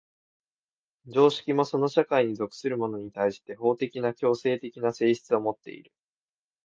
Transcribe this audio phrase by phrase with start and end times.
[1.05, 5.91] 常識もその社会に属する者に対して法的な強制的な性質をもっている。